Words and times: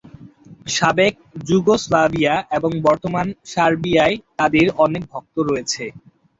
সাবেক 0.67 1.13
যুগোস্লাভিয়া 1.47 2.35
এবং 2.57 2.71
বর্তমান 2.87 3.27
সার্বিয়ায় 3.45 4.15
তাদের 4.39 4.65
অনেক 4.77 5.03
ভক্ত 5.11 5.35
রয়েছে। 5.49 5.83